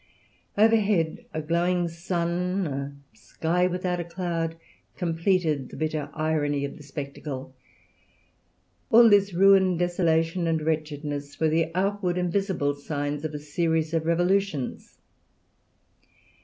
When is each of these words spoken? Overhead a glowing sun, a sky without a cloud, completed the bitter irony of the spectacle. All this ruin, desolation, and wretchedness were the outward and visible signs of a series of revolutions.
Overhead 0.57 1.25
a 1.31 1.43
glowing 1.43 1.87
sun, 1.87 2.65
a 2.65 2.95
sky 3.15 3.67
without 3.67 3.99
a 3.99 4.03
cloud, 4.03 4.55
completed 4.95 5.69
the 5.69 5.77
bitter 5.77 6.09
irony 6.15 6.65
of 6.65 6.75
the 6.75 6.81
spectacle. 6.81 7.53
All 8.89 9.07
this 9.11 9.31
ruin, 9.31 9.77
desolation, 9.77 10.47
and 10.47 10.63
wretchedness 10.63 11.39
were 11.39 11.49
the 11.49 11.69
outward 11.75 12.17
and 12.17 12.33
visible 12.33 12.73
signs 12.73 13.23
of 13.23 13.35
a 13.35 13.37
series 13.39 13.93
of 13.93 14.07
revolutions. 14.07 14.97